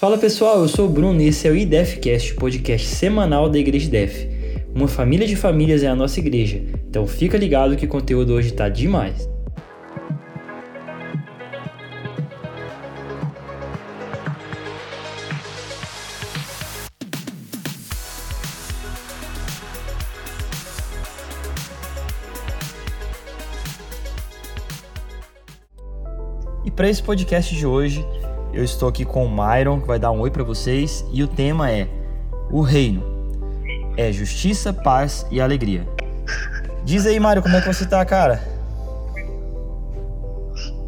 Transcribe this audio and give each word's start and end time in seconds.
Fala 0.00 0.16
pessoal, 0.16 0.60
eu 0.62 0.66
sou 0.66 0.86
o 0.86 0.88
Bruno 0.88 1.20
e 1.20 1.26
esse 1.26 1.46
é 1.46 1.50
o 1.50 1.54
IDEFcast, 1.54 2.32
podcast 2.36 2.86
semanal 2.86 3.50
da 3.50 3.58
Igreja 3.58 3.86
IDEF. 3.86 4.30
Uma 4.74 4.88
família 4.88 5.26
de 5.26 5.36
famílias 5.36 5.82
é 5.82 5.88
a 5.88 5.94
nossa 5.94 6.18
igreja, 6.18 6.62
então 6.88 7.06
fica 7.06 7.36
ligado 7.36 7.76
que 7.76 7.84
o 7.84 7.88
conteúdo 7.88 8.32
hoje 8.32 8.50
tá 8.50 8.66
demais. 8.70 9.28
E 26.64 26.70
para 26.70 26.88
esse 26.88 27.02
podcast 27.02 27.54
de 27.54 27.66
hoje, 27.66 28.02
eu 28.52 28.64
estou 28.64 28.88
aqui 28.88 29.04
com 29.04 29.24
o 29.24 29.30
Myron, 29.30 29.80
que 29.80 29.86
vai 29.86 29.98
dar 29.98 30.10
um 30.10 30.20
oi 30.20 30.30
para 30.30 30.42
vocês, 30.42 31.04
e 31.12 31.22
o 31.22 31.28
tema 31.28 31.70
é 31.70 31.88
o 32.50 32.60
reino. 32.62 33.02
É 33.96 34.12
justiça, 34.12 34.72
paz 34.72 35.24
e 35.30 35.40
alegria. 35.40 35.86
Diz 36.84 37.06
aí, 37.06 37.20
Myron, 37.20 37.42
como 37.42 37.56
é 37.56 37.60
que 37.60 37.66
você 37.66 37.86
tá, 37.86 38.04
cara? 38.04 38.42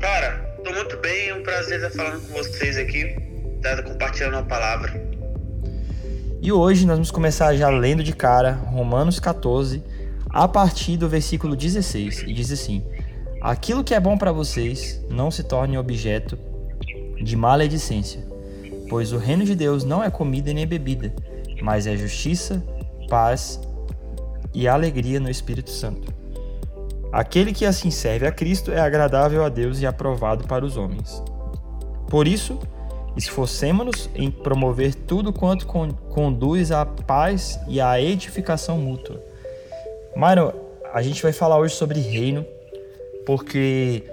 Cara, 0.01 0.57
tô 0.65 0.73
muito 0.73 0.97
bem, 0.99 1.29
é 1.29 1.35
um 1.35 1.43
prazer 1.43 1.81
estar 1.81 1.91
falando 1.91 2.21
com 2.27 2.35
vocês 2.35 2.77
aqui, 2.77 3.15
tá 3.63 3.81
compartilhando 3.83 4.39
a 4.39 4.43
palavra. 4.43 5.13
E 6.41 6.51
hoje 6.51 6.85
nós 6.85 6.97
vamos 6.97 7.13
começar 7.13 7.55
já 7.55 7.69
lendo 7.69 8.03
de 8.03 8.13
cara 8.13 8.53
Romanos 8.53 9.21
14, 9.21 9.81
a 10.29 10.49
partir 10.49 10.97
do 10.97 11.09
versículo 11.09 11.55
16, 11.55 12.25
e 12.27 12.33
diz 12.33 12.51
assim: 12.51 12.85
Aquilo 13.41 13.85
que 13.85 13.95
é 13.95 14.01
bom 14.01 14.19
para 14.19 14.33
vocês 14.33 15.01
não 15.09 15.31
se 15.31 15.45
torne 15.45 15.79
objeto 15.79 16.37
de 17.23 17.37
maledicência, 17.37 18.27
pois 18.89 19.13
o 19.13 19.19
reino 19.19 19.45
de 19.45 19.55
Deus 19.55 19.85
não 19.85 20.03
é 20.03 20.11
comida 20.11 20.53
nem 20.53 20.67
bebida, 20.67 21.15
mas 21.63 21.87
é 21.87 21.97
justiça, 21.97 22.63
paz 23.09 23.61
e 24.53 24.67
alegria 24.67 25.21
no 25.21 25.31
Espírito 25.31 25.71
Santo. 25.71 26.13
Aquele 27.13 27.53
que 27.53 27.67
assim 27.67 27.91
serve 27.91 28.27
a 28.27 28.33
Cristo 28.33 28.73
é 28.73 28.81
agradável 28.81 29.45
a 29.45 29.49
Deus 29.49 29.81
e 29.81 29.87
aprovado 29.87 30.45
para 30.45 30.65
os 30.65 30.77
homens. 30.77 31.23
Por 32.09 32.27
isso, 32.27 32.59
esforcemos-nos 33.17 34.09
em 34.15 34.31
promover 34.31 34.95
tudo 34.95 35.33
quanto 35.33 35.67
conduz 35.67 36.73
à 36.73 36.87
paz 36.87 37.61
e 37.69 37.81
à 37.81 38.01
edificação 38.01 38.79
mútua. 38.79 39.23
Mário, 40.17 40.53
a 40.93 41.03
gente 41.03 41.23
vai 41.23 41.33
falar 41.33 41.59
hoje 41.59 41.75
sobre 41.75 42.01
reino, 42.01 42.45
porque 43.25 44.05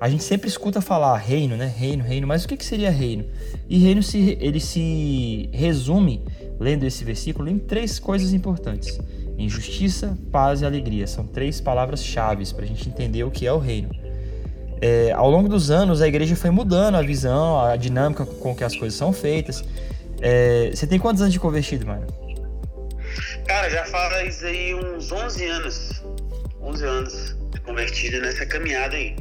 a 0.00 0.08
gente 0.08 0.24
sempre 0.24 0.48
escuta 0.48 0.80
falar 0.80 1.14
reino, 1.18 1.58
né? 1.58 1.66
Reino, 1.76 2.02
reino, 2.02 2.26
mas 2.26 2.44
o 2.44 2.48
que, 2.48 2.56
que 2.56 2.64
seria 2.64 2.90
reino? 2.90 3.26
E 3.68 3.78
reino 3.78 4.02
se, 4.02 4.38
ele 4.40 4.58
se 4.58 5.50
resume, 5.52 6.24
lendo 6.58 6.84
esse 6.84 7.04
versículo, 7.04 7.50
em 7.50 7.58
três 7.58 7.98
coisas 7.98 8.32
importantes: 8.32 8.98
em 9.36 9.46
justiça, 9.46 10.16
paz 10.32 10.62
e 10.62 10.64
alegria. 10.64 11.06
São 11.06 11.26
três 11.26 11.60
palavras-chave 11.60 12.46
para 12.54 12.64
a 12.64 12.66
gente 12.66 12.88
entender 12.88 13.24
o 13.24 13.30
que 13.30 13.46
é 13.46 13.52
o 13.52 13.58
reino. 13.58 13.90
É, 14.80 15.12
ao 15.12 15.30
longo 15.30 15.50
dos 15.50 15.70
anos, 15.70 16.00
a 16.00 16.08
igreja 16.08 16.34
foi 16.34 16.48
mudando 16.48 16.94
a 16.94 17.02
visão, 17.02 17.60
a 17.60 17.76
dinâmica 17.76 18.24
com 18.24 18.54
que 18.54 18.64
as 18.64 18.74
coisas 18.74 18.98
são 18.98 19.12
feitas. 19.12 19.62
É, 20.22 20.70
você 20.72 20.86
tem 20.86 20.98
quantos 20.98 21.20
anos 21.20 21.34
de 21.34 21.38
convertido, 21.38 21.86
mano? 21.86 22.06
Cara, 23.46 23.68
já 23.68 23.84
faz 23.84 24.42
aí 24.42 24.74
uns 24.74 25.12
11 25.12 25.44
anos. 25.44 26.02
11 26.62 26.84
anos 26.84 27.36
de 27.52 27.60
convertido 27.60 28.20
nessa 28.22 28.46
caminhada 28.46 28.96
aí. 28.96 29.14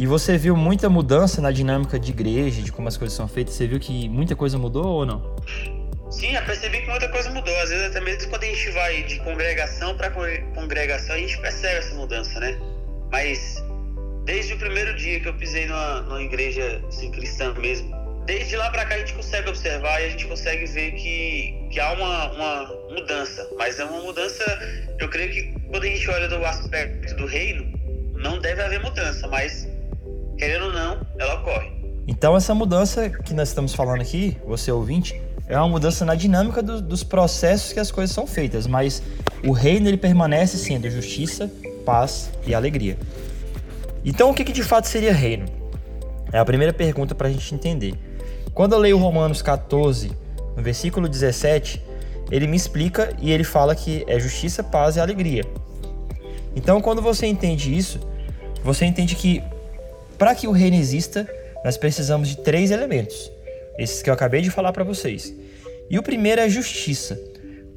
E 0.00 0.06
você 0.06 0.38
viu 0.38 0.56
muita 0.56 0.88
mudança 0.88 1.42
na 1.42 1.52
dinâmica 1.52 1.98
de 1.98 2.10
igreja, 2.10 2.62
de 2.62 2.72
como 2.72 2.88
as 2.88 2.96
coisas 2.96 3.14
são 3.14 3.28
feitas? 3.28 3.52
Você 3.52 3.66
viu 3.66 3.78
que 3.78 4.08
muita 4.08 4.34
coisa 4.34 4.56
mudou 4.56 4.86
ou 4.86 5.04
não? 5.04 5.36
Sim, 6.10 6.34
eu 6.34 6.42
percebi 6.46 6.80
que 6.80 6.88
muita 6.88 7.06
coisa 7.10 7.28
mudou. 7.28 7.54
Às 7.60 7.68
vezes, 7.68 7.84
até 7.84 8.00
mesmo 8.00 8.30
quando 8.30 8.44
a 8.44 8.46
gente 8.46 8.70
vai 8.70 9.02
de 9.02 9.20
congregação 9.20 9.94
para 9.98 10.10
congregação, 10.54 11.16
a 11.16 11.18
gente 11.18 11.38
percebe 11.42 11.80
essa 11.80 11.94
mudança, 11.96 12.40
né? 12.40 12.58
Mas 13.12 13.62
desde 14.24 14.54
o 14.54 14.58
primeiro 14.58 14.96
dia 14.96 15.20
que 15.20 15.28
eu 15.28 15.34
pisei 15.34 15.66
numa, 15.66 16.00
numa 16.00 16.22
igreja 16.22 16.82
assim, 16.88 17.10
cristã 17.10 17.52
mesmo, 17.52 17.94
desde 18.24 18.56
lá 18.56 18.70
para 18.70 18.86
cá 18.86 18.94
a 18.94 18.98
gente 19.00 19.12
consegue 19.12 19.50
observar 19.50 20.00
e 20.00 20.06
a 20.06 20.08
gente 20.08 20.26
consegue 20.26 20.64
ver 20.64 20.92
que, 20.92 21.68
que 21.70 21.78
há 21.78 21.92
uma, 21.92 22.32
uma 22.32 22.66
mudança. 22.94 23.46
Mas 23.58 23.78
é 23.78 23.84
uma 23.84 24.00
mudança, 24.00 24.44
eu 24.98 25.10
creio 25.10 25.30
que 25.30 25.60
quando 25.68 25.82
a 25.82 25.88
gente 25.88 26.08
olha 26.08 26.26
do 26.26 26.42
aspecto 26.42 27.16
do 27.16 27.26
reino, 27.26 27.70
não 28.14 28.38
deve 28.38 28.62
haver 28.62 28.80
mudança, 28.80 29.28
mas 29.28 29.69
querendo 30.40 30.64
ou 30.64 30.72
não, 30.72 30.98
ela 31.18 31.34
ocorre. 31.34 31.70
Então 32.08 32.34
essa 32.34 32.54
mudança 32.54 33.10
que 33.10 33.34
nós 33.34 33.48
estamos 33.48 33.74
falando 33.74 34.00
aqui, 34.00 34.38
você 34.46 34.72
ouvinte, 34.72 35.20
é 35.46 35.56
uma 35.58 35.68
mudança 35.68 36.02
na 36.02 36.14
dinâmica 36.14 36.62
do, 36.62 36.80
dos 36.80 37.04
processos 37.04 37.74
que 37.74 37.78
as 37.78 37.90
coisas 37.90 38.14
são 38.14 38.26
feitas, 38.26 38.66
mas 38.66 39.02
o 39.44 39.52
reino 39.52 39.86
ele 39.86 39.98
permanece 39.98 40.56
sendo 40.56 40.88
justiça, 40.90 41.50
paz 41.84 42.30
e 42.46 42.54
alegria. 42.54 42.96
Então 44.02 44.30
o 44.30 44.34
que, 44.34 44.42
que 44.42 44.52
de 44.52 44.62
fato 44.62 44.88
seria 44.88 45.12
reino? 45.12 45.44
É 46.32 46.38
a 46.38 46.44
primeira 46.44 46.72
pergunta 46.72 47.14
para 47.14 47.28
a 47.28 47.30
gente 47.30 47.54
entender. 47.54 47.94
Quando 48.54 48.72
eu 48.72 48.78
leio 48.78 48.96
Romanos 48.96 49.42
14, 49.42 50.10
no 50.56 50.62
versículo 50.62 51.06
17, 51.06 51.82
ele 52.30 52.46
me 52.46 52.56
explica 52.56 53.14
e 53.20 53.30
ele 53.30 53.44
fala 53.44 53.74
que 53.74 54.04
é 54.06 54.18
justiça, 54.18 54.64
paz 54.64 54.96
e 54.96 55.00
alegria. 55.00 55.44
Então, 56.56 56.80
quando 56.80 57.02
você 57.02 57.26
entende 57.26 57.76
isso, 57.76 58.00
você 58.64 58.84
entende 58.84 59.14
que 59.14 59.42
para 60.20 60.34
que 60.34 60.46
o 60.46 60.50
reino 60.50 60.76
exista, 60.76 61.26
nós 61.64 61.78
precisamos 61.78 62.28
de 62.28 62.36
três 62.36 62.70
elementos, 62.70 63.32
esses 63.78 64.02
que 64.02 64.10
eu 64.10 64.12
acabei 64.12 64.42
de 64.42 64.50
falar 64.50 64.70
para 64.70 64.84
vocês. 64.84 65.34
E 65.88 65.98
o 65.98 66.02
primeiro 66.02 66.42
é 66.42 66.48
justiça. 66.48 67.18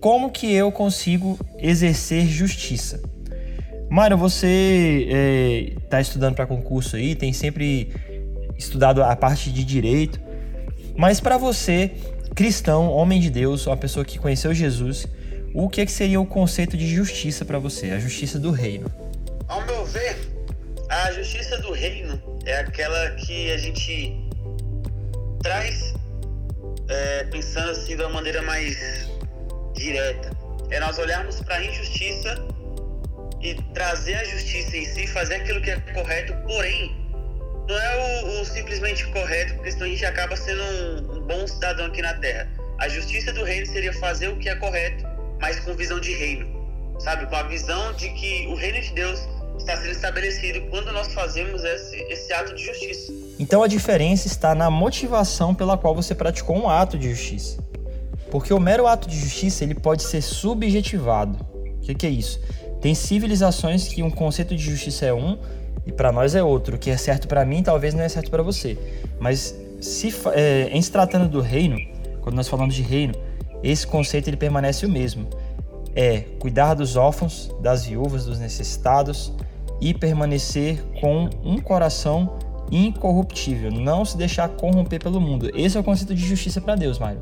Como 0.02 0.30
que 0.30 0.54
eu 0.54 0.70
consigo 0.70 1.40
exercer 1.58 2.28
justiça? 2.28 3.02
Mário, 3.90 4.18
você 4.18 5.78
está 5.86 6.00
é, 6.00 6.02
estudando 6.02 6.36
para 6.36 6.46
concurso 6.46 6.98
aí, 6.98 7.16
tem 7.16 7.32
sempre 7.32 7.94
estudado 8.58 9.02
a 9.02 9.16
parte 9.16 9.50
de 9.50 9.64
direito, 9.64 10.20
mas 10.98 11.22
para 11.22 11.38
você, 11.38 11.92
cristão, 12.36 12.90
homem 12.90 13.22
de 13.22 13.30
Deus, 13.30 13.66
uma 13.68 13.78
pessoa 13.78 14.04
que 14.04 14.20
conheceu 14.20 14.54
Jesus, 14.54 15.08
o 15.56 15.70
que, 15.70 15.80
é 15.80 15.86
que 15.86 15.92
seria 15.94 16.20
o 16.20 16.26
conceito 16.26 16.76
de 16.76 16.94
justiça 16.94 17.46
para 17.46 17.58
você, 17.58 17.92
a 17.92 18.00
justiça 18.00 18.38
do 18.38 18.52
reino? 18.52 18.92
A 20.94 21.12
justiça 21.12 21.58
do 21.58 21.72
reino 21.72 22.22
é 22.46 22.60
aquela 22.60 23.10
que 23.16 23.52
a 23.52 23.58
gente 23.58 24.16
traz 25.42 25.92
é, 26.88 27.24
pensando 27.24 27.72
assim 27.72 27.98
de 27.98 28.04
uma 28.04 28.12
maneira 28.12 28.44
mais 28.44 28.78
direta. 29.74 30.30
É 30.70 30.80
nós 30.80 31.00
olharmos 31.00 31.42
para 31.42 31.56
a 31.56 31.64
injustiça 31.64 32.38
e 33.42 33.56
trazer 33.74 34.14
a 34.14 34.24
justiça 34.24 34.78
em 34.78 34.86
si, 34.86 35.08
fazer 35.08 35.38
aquilo 35.38 35.62
que 35.62 35.72
é 35.72 35.80
correto, 35.80 36.32
porém, 36.46 36.96
não 37.68 37.76
é 37.76 38.24
o, 38.26 38.42
o 38.42 38.46
simplesmente 38.46 39.04
correto, 39.08 39.56
porque 39.56 39.72
senão 39.72 39.88
a 39.88 39.90
gente 39.90 40.06
acaba 40.06 40.36
sendo 40.36 40.62
um, 40.62 41.18
um 41.18 41.22
bom 41.22 41.48
cidadão 41.48 41.88
aqui 41.88 42.04
na 42.04 42.14
Terra. 42.14 42.48
A 42.78 42.88
justiça 42.88 43.34
do 43.34 43.44
reino 43.44 43.66
seria 43.66 43.94
fazer 43.94 44.28
o 44.28 44.38
que 44.38 44.48
é 44.48 44.56
correto, 44.58 45.04
mas 45.42 45.60
com 45.60 45.74
visão 45.74 46.00
de 46.00 46.14
reino, 46.14 46.96
sabe? 47.00 47.26
Com 47.26 47.36
a 47.36 47.44
visão 47.44 47.94
de 47.94 48.10
que 48.10 48.46
o 48.46 48.54
reino 48.54 48.80
de 48.80 48.94
Deus 48.94 49.33
está 49.58 49.78
sendo 49.78 49.92
estabelecido 49.92 50.62
quando 50.70 50.92
nós 50.92 51.14
fazemos 51.14 51.64
esse, 51.64 51.96
esse 52.10 52.34
ato 52.34 52.54
de 52.54 52.64
justiça. 52.64 53.14
Então 53.40 53.64
a 53.64 53.68
diferença 53.68 54.28
está 54.28 54.54
na 54.54 54.70
motivação 54.70 55.54
pela 55.54 55.78
qual 55.78 55.96
você 55.96 56.14
praticou 56.14 56.58
um 56.58 56.70
ato 56.70 56.98
de 56.98 57.10
justiça. 57.10 57.58
Porque 58.30 58.54
o 58.54 58.60
mero 58.60 58.88
ato 58.88 59.08
de 59.08 59.18
justiça 59.20 59.64
ele 59.64 59.76
pode 59.76 60.04
ser 60.04 60.22
subjetivado. 60.22 61.38
O 61.54 61.82
que, 61.82 61.94
que 61.94 62.08
é 62.08 62.10
isso? 62.10 62.40
Tem 62.82 62.96
civilizações 62.96 63.88
que 63.88 64.04
um 64.04 64.10
conceito 64.10 64.56
de 64.56 64.64
justiça 64.64 65.06
é 65.06 65.14
um 65.14 65.38
e 65.86 65.92
para 65.92 66.12
nós 66.12 66.36
é 66.36 66.44
outro. 66.44 66.76
O 66.76 66.80
que 66.80 66.90
é 66.90 66.98
certo 66.98 67.28
para 67.28 67.46
mim 67.46 67.62
talvez 67.62 67.94
não 67.94 68.04
é 68.04 68.10
certo 68.10 68.32
para 68.32 68.42
você. 68.42 68.78
Mas 69.20 69.56
se, 69.80 70.14
é, 70.34 70.70
em 70.72 70.82
se 70.82 70.92
tratando 70.92 71.30
do 71.30 71.42
reino, 71.42 71.78
quando 72.22 72.36
nós 72.36 72.48
falamos 72.48 72.74
de 72.74 72.82
reino, 72.82 73.14
esse 73.62 73.86
conceito 73.86 74.30
ele 74.30 74.38
permanece 74.38 74.86
o 74.86 74.90
mesmo. 74.90 75.30
É 75.96 76.22
cuidar 76.40 76.74
dos 76.74 76.96
órfãos, 76.96 77.52
das 77.62 77.86
viúvas, 77.86 78.26
dos 78.26 78.40
necessitados, 78.40 79.32
e 79.80 79.94
permanecer 79.94 80.82
com 81.02 81.30
um 81.44 81.60
coração 81.60 82.38
incorruptível, 82.72 83.70
não 83.70 84.06
se 84.06 84.18
deixar 84.18 84.48
corromper 84.50 85.02
pelo 85.02 85.20
mundo. 85.20 85.52
Esse 85.54 85.78
é 85.78 85.80
o 85.80 85.84
conceito 85.84 86.16
de 86.16 86.26
justiça 86.26 86.62
para 86.62 86.76
Deus, 86.76 86.98
Mário. 86.98 87.22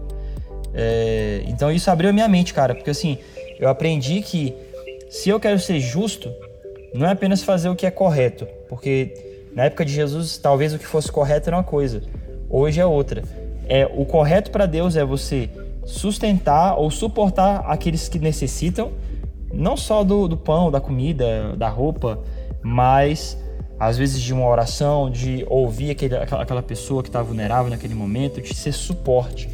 É, 0.73 1.43
então 1.47 1.71
isso 1.71 1.89
abriu 1.91 2.09
a 2.09 2.13
minha 2.13 2.27
mente, 2.27 2.53
cara, 2.53 2.73
porque 2.73 2.91
assim, 2.91 3.17
eu 3.59 3.67
aprendi 3.67 4.21
que 4.21 4.55
se 5.09 5.29
eu 5.29 5.39
quero 5.39 5.59
ser 5.59 5.79
justo, 5.79 6.31
não 6.93 7.07
é 7.07 7.11
apenas 7.11 7.43
fazer 7.43 7.67
o 7.67 7.75
que 7.75 7.85
é 7.85 7.91
correto, 7.91 8.47
porque 8.69 9.13
na 9.53 9.65
época 9.65 9.83
de 9.83 9.91
Jesus 9.91 10.37
talvez 10.37 10.73
o 10.73 10.79
que 10.79 10.85
fosse 10.85 11.11
correto 11.11 11.49
era 11.49 11.57
uma 11.57 11.63
coisa, 11.63 12.01
hoje 12.49 12.79
é 12.79 12.85
outra. 12.85 13.23
É 13.67 13.85
o 13.85 14.05
correto 14.05 14.51
para 14.51 14.65
Deus 14.65 14.95
é 14.95 15.03
você 15.03 15.49
sustentar 15.85 16.77
ou 16.77 16.89
suportar 16.91 17.63
aqueles 17.65 18.07
que 18.07 18.19
necessitam, 18.19 18.91
não 19.53 19.75
só 19.75 20.03
do, 20.03 20.27
do 20.27 20.37
pão, 20.37 20.71
da 20.71 20.79
comida, 20.79 21.55
da 21.57 21.67
roupa, 21.67 22.19
mas 22.61 23.37
às 23.79 23.97
vezes 23.97 24.21
de 24.21 24.31
uma 24.31 24.47
oração, 24.47 25.09
de 25.09 25.43
ouvir 25.49 25.89
aquele, 25.89 26.15
aquela 26.15 26.61
pessoa 26.61 27.01
que 27.01 27.09
está 27.09 27.21
vulnerável 27.21 27.69
naquele 27.69 27.95
momento, 27.95 28.39
de 28.39 28.53
ser 28.53 28.71
suporte 28.71 29.49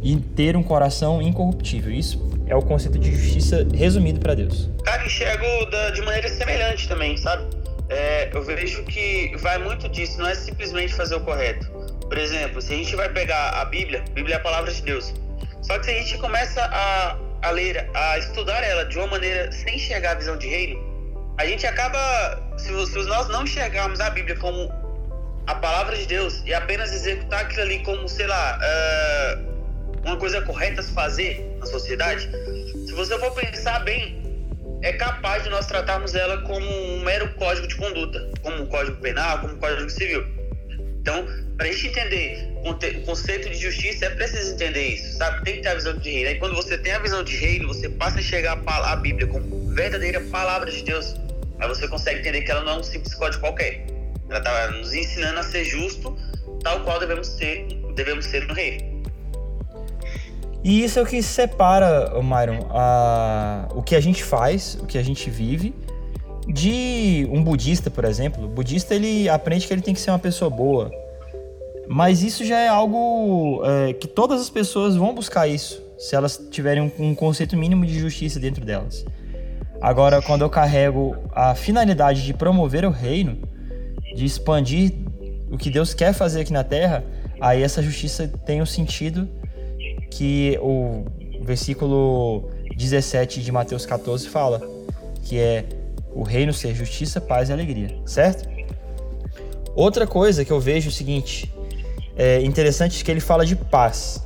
e 0.00 0.16
ter 0.16 0.56
um 0.56 0.62
coração 0.62 1.20
incorruptível. 1.20 1.90
Isso 1.90 2.30
é 2.46 2.54
o 2.54 2.62
conceito 2.62 2.98
de 2.98 3.12
justiça 3.12 3.66
resumido 3.74 4.20
para 4.20 4.34
Deus. 4.34 4.70
Cara, 4.84 5.04
enxergo 5.04 5.44
da, 5.70 5.90
de 5.90 6.00
maneira 6.02 6.28
semelhante 6.28 6.88
também, 6.88 7.16
sabe? 7.16 7.44
É, 7.88 8.30
eu 8.32 8.42
vejo 8.42 8.84
que 8.84 9.36
vai 9.38 9.58
muito 9.58 9.88
disso, 9.88 10.16
não 10.18 10.28
é 10.28 10.34
simplesmente 10.34 10.94
fazer 10.94 11.16
o 11.16 11.20
correto. 11.20 11.68
Por 12.08 12.18
exemplo, 12.18 12.62
se 12.62 12.72
a 12.72 12.76
gente 12.76 12.94
vai 12.94 13.08
pegar 13.08 13.50
a 13.50 13.64
Bíblia, 13.64 14.04
a 14.08 14.12
Bíblia 14.12 14.36
é 14.36 14.38
a 14.38 14.40
palavra 14.40 14.72
de 14.72 14.80
Deus. 14.82 15.12
Só 15.62 15.78
que 15.78 15.86
se 15.86 15.90
a 15.90 15.94
gente 15.94 16.18
começa 16.18 16.62
a, 16.62 17.16
a 17.42 17.50
ler, 17.50 17.88
a 17.94 18.18
estudar 18.18 18.62
ela 18.62 18.84
de 18.84 18.98
uma 18.98 19.06
maneira 19.06 19.50
sem 19.52 19.76
enxergar 19.76 20.12
a 20.12 20.14
visão 20.14 20.36
de 20.36 20.48
reino, 20.48 20.92
a 21.38 21.46
gente 21.46 21.66
acaba, 21.66 22.42
se, 22.58 22.68
se 22.86 22.98
nós 23.06 23.28
não 23.28 23.44
enxergarmos 23.44 24.00
a 24.00 24.10
Bíblia 24.10 24.36
como 24.36 24.70
a 25.46 25.54
palavra 25.54 25.96
de 25.96 26.06
Deus 26.06 26.42
e 26.44 26.54
apenas 26.54 26.92
executar 26.92 27.42
aquilo 27.42 27.62
ali 27.62 27.78
como, 27.80 28.08
sei 28.08 28.26
lá, 28.26 28.58
uh, 28.58 29.52
uma 30.04 30.16
coisa 30.16 30.42
correta 30.42 30.80
a 30.80 30.84
se 30.84 30.92
fazer 30.92 31.56
na 31.58 31.66
sociedade, 31.66 32.28
se 32.86 32.92
você 32.92 33.18
for 33.18 33.32
pensar 33.32 33.80
bem, 33.80 34.20
é 34.82 34.92
capaz 34.92 35.44
de 35.44 35.48
nós 35.50 35.66
tratarmos 35.66 36.14
ela 36.14 36.42
como 36.42 36.66
um 36.66 37.00
mero 37.02 37.32
código 37.34 37.66
de 37.66 37.76
conduta, 37.76 38.30
como 38.42 38.62
um 38.62 38.66
código 38.66 38.96
penal, 38.96 39.38
como 39.38 39.54
um 39.54 39.58
código 39.58 39.88
civil. 39.88 40.26
Então, 41.00 41.26
para 41.62 41.70
a 41.70 41.72
gente 41.72 41.86
entender 41.86 42.58
o 42.64 43.06
conceito 43.06 43.48
de 43.48 43.56
justiça, 43.56 44.06
é 44.06 44.10
preciso 44.10 44.54
entender 44.54 44.94
isso, 44.94 45.16
sabe? 45.16 45.44
Tem 45.44 45.54
que 45.54 45.62
ter 45.62 45.68
a 45.68 45.74
visão 45.76 45.96
de 45.96 46.10
reino. 46.10 46.28
Aí, 46.30 46.34
quando 46.40 46.56
você 46.56 46.76
tem 46.76 46.92
a 46.92 46.98
visão 46.98 47.22
de 47.22 47.36
reino, 47.36 47.68
você 47.68 47.88
passa 47.88 48.16
a 48.16 48.20
enxergar 48.20 48.60
a 48.66 48.96
Bíblia 48.96 49.28
como 49.28 49.68
verdadeira 49.68 50.20
palavra 50.22 50.72
de 50.72 50.82
Deus. 50.82 51.14
Aí 51.60 51.68
você 51.68 51.86
consegue 51.86 52.18
entender 52.18 52.40
que 52.40 52.50
ela 52.50 52.64
não 52.64 52.72
é 52.72 52.78
um 52.78 52.82
simples 52.82 53.14
código 53.14 53.40
qualquer. 53.40 53.86
Ela 54.28 54.40
está 54.40 54.70
nos 54.72 54.92
ensinando 54.92 55.38
a 55.38 55.44
ser 55.44 55.64
justo, 55.64 56.18
tal 56.64 56.80
qual 56.80 56.98
devemos 56.98 57.28
ser, 57.28 57.68
devemos 57.94 58.24
ser 58.24 58.44
no 58.48 58.54
reino. 58.54 59.04
E 60.64 60.82
isso 60.82 60.98
é 60.98 61.02
o 61.02 61.06
que 61.06 61.22
separa, 61.22 62.20
Myron, 62.20 62.66
a, 62.70 63.68
o 63.72 63.84
que 63.84 63.94
a 63.94 64.00
gente 64.00 64.24
faz, 64.24 64.76
o 64.80 64.86
que 64.86 64.98
a 64.98 65.02
gente 65.04 65.30
vive, 65.30 65.72
de 66.48 67.24
um 67.30 67.40
budista, 67.40 67.88
por 67.88 68.04
exemplo. 68.04 68.46
O 68.46 68.48
budista 68.48 68.96
ele 68.96 69.28
aprende 69.28 69.64
que 69.64 69.72
ele 69.72 69.82
tem 69.82 69.94
que 69.94 70.00
ser 70.00 70.10
uma 70.10 70.18
pessoa 70.18 70.50
boa, 70.50 70.90
mas 71.92 72.22
isso 72.22 72.42
já 72.42 72.58
é 72.58 72.68
algo 72.68 73.60
é, 73.66 73.92
que 73.92 74.08
todas 74.08 74.40
as 74.40 74.48
pessoas 74.48 74.96
vão 74.96 75.14
buscar 75.14 75.46
isso, 75.46 75.82
se 75.98 76.16
elas 76.16 76.40
tiverem 76.50 76.82
um, 76.82 77.10
um 77.10 77.14
conceito 77.14 77.54
mínimo 77.54 77.84
de 77.84 77.98
justiça 77.98 78.40
dentro 78.40 78.64
delas. 78.64 79.04
Agora, 79.78 80.22
quando 80.22 80.40
eu 80.40 80.48
carrego 80.48 81.14
a 81.32 81.54
finalidade 81.54 82.24
de 82.24 82.32
promover 82.32 82.86
o 82.86 82.90
reino, 82.90 83.36
de 84.14 84.24
expandir 84.24 84.94
o 85.50 85.58
que 85.58 85.68
Deus 85.68 85.92
quer 85.92 86.14
fazer 86.14 86.40
aqui 86.40 86.52
na 86.52 86.64
Terra, 86.64 87.04
aí 87.38 87.62
essa 87.62 87.82
justiça 87.82 88.26
tem 88.46 88.60
o 88.60 88.62
um 88.62 88.66
sentido 88.66 89.28
que 90.10 90.58
o 90.62 91.04
versículo 91.42 92.48
17 92.74 93.42
de 93.42 93.52
Mateus 93.52 93.84
14 93.84 94.28
fala, 94.30 94.62
que 95.24 95.38
é 95.38 95.66
o 96.14 96.22
reino 96.22 96.54
ser 96.54 96.74
justiça, 96.74 97.20
paz 97.20 97.50
e 97.50 97.52
alegria, 97.52 97.98
certo? 98.06 98.48
Outra 99.74 100.06
coisa 100.06 100.42
que 100.42 100.50
eu 100.50 100.60
vejo 100.60 100.88
é 100.88 100.90
o 100.90 100.92
seguinte, 100.92 101.51
é 102.16 102.40
interessante 102.42 103.04
que 103.04 103.10
ele 103.10 103.20
fala 103.20 103.44
de 103.44 103.56
paz. 103.56 104.22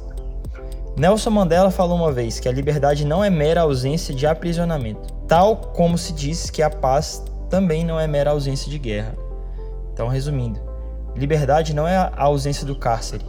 Nelson 0.97 1.31
Mandela 1.31 1.71
falou 1.71 1.97
uma 1.97 2.11
vez 2.11 2.41
que 2.41 2.49
a 2.49 2.53
liberdade 2.53 3.05
não 3.05 3.23
é 3.23 3.29
mera 3.29 3.61
ausência 3.61 4.15
de 4.15 4.27
aprisionamento, 4.27 5.13
tal 5.29 5.57
como 5.57 5.99
se 5.99 6.13
diz 6.13 6.49
que 6.49 6.63
a 6.63 6.71
paz 6.71 7.23
também 7.51 7.85
não 7.85 8.01
é 8.01 8.07
mera 8.07 8.31
ausência 8.31 8.71
de 8.71 8.79
guerra. 8.79 9.15
Então, 9.93 10.09
resumindo, 10.09 10.59
liberdade 11.15 11.75
não 11.75 11.87
é 11.87 11.97
a 11.97 12.13
ausência 12.17 12.65
do 12.65 12.75
cárcere, 12.75 13.25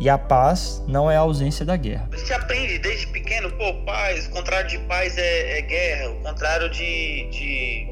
e 0.00 0.08
a 0.08 0.18
paz 0.18 0.82
não 0.86 1.10
é 1.10 1.16
a 1.16 1.20
ausência 1.20 1.64
da 1.64 1.76
guerra. 1.76 2.08
Gente 2.16 2.32
aprende 2.32 2.78
desde 2.78 3.06
pequeno, 3.08 3.50
pô, 3.52 3.74
paz, 3.84 4.26
o 4.26 4.30
contrário 4.30 4.68
de 4.68 4.78
paz 4.80 5.16
é, 5.16 5.58
é 5.58 5.62
guerra, 5.62 6.10
o 6.10 6.22
contrário 6.22 6.68
de, 6.70 7.28
de, 7.30 7.86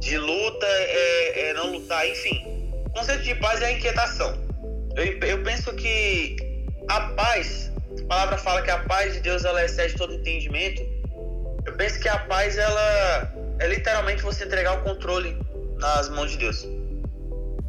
de 0.00 0.18
luta 0.18 0.66
é, 0.66 1.50
é, 1.50 1.54
não 1.54 1.72
lutar, 1.72 2.08
enfim. 2.08 2.40
O 2.86 2.90
conceito 2.90 3.22
de 3.22 3.34
paz 3.36 3.60
é 3.62 3.66
a 3.66 3.72
inquietação. 3.72 4.43
Eu, 4.96 5.04
eu 5.28 5.42
penso 5.42 5.72
que 5.74 6.36
a 6.88 7.00
paz, 7.00 7.72
a 8.02 8.06
palavra 8.06 8.38
fala 8.38 8.62
que 8.62 8.70
a 8.70 8.78
paz 8.78 9.14
de 9.14 9.20
Deus 9.20 9.44
ela 9.44 9.64
excede 9.64 9.94
todo 9.94 10.14
entendimento. 10.14 10.82
Eu 11.64 11.72
penso 11.74 11.98
que 12.00 12.08
a 12.08 12.18
paz 12.18 12.56
ela 12.56 13.32
é 13.58 13.66
literalmente 13.66 14.22
você 14.22 14.44
entregar 14.44 14.78
o 14.78 14.82
controle 14.82 15.36
nas 15.78 16.08
mãos 16.10 16.30
de 16.30 16.38
Deus. 16.38 16.68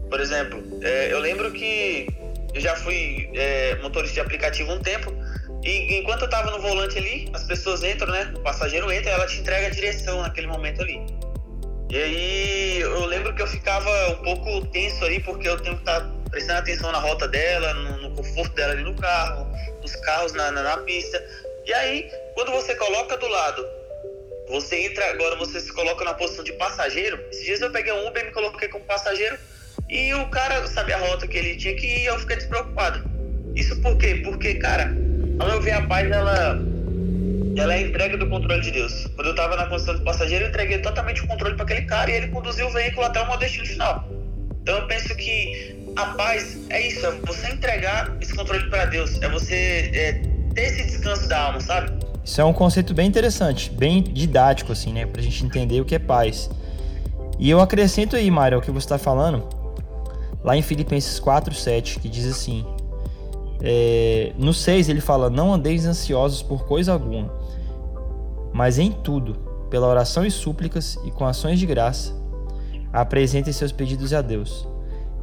Por 0.10 0.19
exemplo, 0.19 0.63
é, 0.81 1.12
eu 1.12 1.19
lembro 1.19 1.51
que 1.51 2.07
eu 2.54 2.62
já 2.62 2.75
fui 2.75 3.30
é, 3.33 3.75
motorista 3.81 4.16
de 4.16 4.19
aplicativo 4.22 4.72
um 4.72 4.80
tempo. 4.80 5.12
E 5.63 5.98
enquanto 5.98 6.22
eu 6.24 6.30
tava 6.30 6.51
no 6.51 6.62
volante 6.62 6.98
ali, 6.98 7.30
as 7.33 7.44
pessoas 7.44 7.83
entram, 7.83 8.12
né? 8.12 8.31
O 8.36 8.39
passageiro 8.42 8.92
entra 8.92 9.12
ela 9.12 9.25
te 9.25 9.39
entrega 9.39 9.68
a 9.68 9.69
direção 9.69 10.22
naquele 10.22 10.48
momento 10.48 10.81
ali. 10.81 11.01
E 11.89 11.98
aí 11.98 12.81
eu 12.81 13.06
lembro 13.06 13.33
que 13.33 13.42
eu 13.42 13.48
ficava 13.48 13.89
um 14.12 14.24
pouco 14.24 14.66
tenso 14.68 15.04
ali, 15.04 15.19
porque 15.19 15.48
eu 15.48 15.60
tenho 15.60 15.75
que 15.75 15.81
estar 15.81 16.01
tá 16.01 16.15
prestando 16.36 16.60
atenção 16.60 16.92
na 16.92 17.00
rota 17.00 17.30
dela, 17.30 17.74
no, 17.76 18.10
no 18.10 18.16
conforto 18.16 18.54
dela 18.56 18.74
ali 18.74 18.84
no 18.84 18.94
carro, 18.94 19.48
nos 19.82 19.96
carros 19.96 20.34
na, 20.34 20.52
na, 20.52 20.64
na 20.64 20.78
pista. 20.80 21.24
E 21.66 21.74
aí, 21.74 22.12
quando 22.34 22.52
você 22.52 22.76
coloca 22.76 23.16
do 23.16 23.28
lado 23.28 23.66
você 24.48 24.76
entra, 24.86 25.04
agora 25.10 25.36
você 25.38 25.60
se 25.60 25.74
coloca 25.74 26.06
na 26.06 26.14
posição 26.14 26.44
de 26.44 26.54
passageiro. 26.54 27.20
Esses 27.32 27.46
dias 27.46 27.62
eu 27.62 27.72
peguei 27.72 27.92
um 27.94 28.08
Uber 28.08 28.22
e 28.22 28.26
me 28.28 28.32
coloquei 28.32 28.68
como 28.68 28.84
passageiro. 28.84 29.38
E 29.90 30.14
o 30.14 30.28
cara 30.28 30.68
sabia 30.68 30.98
a 30.98 31.00
rota 31.00 31.28
que 31.28 31.38
ele 31.38 31.56
tinha 31.56 31.76
que 31.76 31.86
ir 31.86 32.06
eu 32.06 32.20
fiquei 32.20 32.36
despreocupado. 32.36 33.04
Isso 33.56 33.80
por 33.82 33.98
quê? 33.98 34.22
Porque, 34.24 34.56
cara, 34.56 34.96
ao 35.40 35.48
meu 35.48 35.62
ver, 35.62 35.72
a 35.72 35.82
paz, 35.88 36.12
ela, 36.12 36.60
ela 37.58 37.74
é 37.74 37.82
entrega 37.82 38.18
do 38.18 38.30
controle 38.30 38.62
de 38.62 38.72
Deus. 38.72 39.08
Quando 39.16 39.28
eu 39.28 39.36
tava 39.36 39.56
na 39.56 39.66
condição 39.66 39.96
de 39.96 40.04
passageiro, 40.04 40.46
eu 40.46 40.50
entreguei 40.50 40.78
totalmente 40.80 41.24
o 41.24 41.28
controle 41.28 41.56
para 41.56 41.64
aquele 41.64 41.82
cara 41.84 42.12
e 42.12 42.16
ele 42.16 42.28
conduziu 42.28 42.68
o 42.68 42.72
veículo 42.72 43.06
até 43.06 43.22
o 43.22 43.28
meu 43.28 43.38
destino 43.38 43.66
final. 43.66 44.08
Então 44.62 44.78
eu 44.78 44.88
penso 44.88 45.16
que 45.16 45.85
a 45.96 46.06
paz 46.08 46.58
é 46.70 46.88
isso, 46.88 47.06
é 47.06 47.12
você 47.26 47.48
entregar 47.52 48.16
esse 48.22 48.36
controle 48.36 48.70
para 48.70 48.86
Deus, 48.86 49.22
é 49.22 49.30
você 49.30 49.92
é, 49.94 50.14
ter 50.54 50.62
esse 50.62 50.84
descanso 50.84 51.28
da 51.28 51.48
alma, 51.48 51.62
sabe? 51.62 51.92
Isso 52.24 52.42
é 52.42 52.44
um 52.44 52.54
conceito 52.54 52.94
bem 52.94 53.08
interessante, 53.08 53.70
bem 53.72 54.02
didático, 54.02 54.72
assim, 54.72 54.92
né? 54.92 55.06
Pra 55.06 55.22
gente 55.22 55.46
entender 55.46 55.80
o 55.80 55.86
que 55.86 55.96
é 55.96 56.00
paz. 56.00 56.50
E 57.38 57.50
eu 57.50 57.60
acrescento 57.60 58.16
aí, 58.16 58.30
Mário, 58.32 58.58
o 58.58 58.62
que 58.62 58.72
você 58.72 58.86
está 58.86 58.98
falando, 58.98 59.48
lá 60.44 60.58
em 60.58 60.62
Filipenses 60.62 61.20
4, 61.20 61.54
7, 61.54 62.00
que 62.00 62.10
diz 62.10 62.26
assim: 62.26 62.66
é, 63.62 64.34
no 64.38 64.54
6 64.54 64.90
ele 64.90 65.02
fala: 65.02 65.30
Não 65.30 65.54
andeis 65.54 65.86
ansiosos 65.86 66.42
por 66.42 66.66
coisa 66.66 66.94
alguma, 66.94 67.32
mas 68.54 68.80
em 68.80 68.92
tudo, 68.92 69.34
pela 69.70 69.88
oração 69.88 70.25
e 70.25 70.32
súplicas 70.32 70.98
e 71.06 71.12
com 71.12 71.25
ações 71.25 71.60
de 71.60 71.66
graça, 71.66 72.14
apresentem 72.92 73.54
seus 73.54 73.72
pedidos 73.72 74.14
a 74.14 74.22
Deus. 74.22 74.68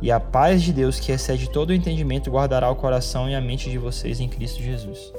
E 0.03 0.11
a 0.11 0.19
paz 0.19 0.63
de 0.63 0.73
Deus, 0.73 0.99
que 0.99 1.13
excede 1.13 1.49
todo 1.49 1.71
o 1.71 1.73
entendimento, 1.73 2.29
guardará 2.29 2.69
o 2.69 2.75
coração 2.75 3.31
e 3.31 3.37
a 3.37 3.41
mente 3.41 3.71
de 3.71 3.79
vocês 3.79 4.19
em 4.19 4.29
Cristo 4.29 4.61
Jesus. 4.61 5.13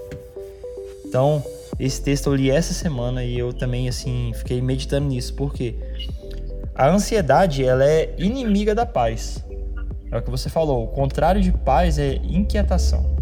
Então, 1.05 1.41
esse 1.79 2.01
texto 2.01 2.27
eu 2.27 2.35
li 2.35 2.51
essa 2.51 2.73
semana 2.73 3.23
e 3.23 3.39
eu 3.39 3.53
também 3.53 3.87
assim 3.87 4.31
fiquei 4.35 4.61
meditando 4.61 5.07
nisso, 5.07 5.33
porque 5.35 5.75
a 6.75 6.89
ansiedade 6.89 7.63
ela 7.63 7.85
é 7.85 8.13
inimiga 8.17 8.75
da 8.75 8.85
paz. 8.85 9.43
É 10.11 10.17
o 10.17 10.21
que 10.21 10.29
você 10.29 10.49
falou. 10.49 10.83
O 10.83 10.87
contrário 10.87 11.41
de 11.41 11.51
paz 11.51 11.97
é 11.97 12.15
inquietação. 12.15 13.15